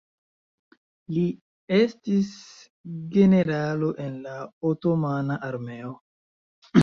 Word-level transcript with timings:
Li 1.17 1.25
estis 1.79 2.31
generalo 3.17 3.91
en 4.07 4.17
la 4.23 4.37
Otomana 4.71 5.37
Armeo. 5.51 5.93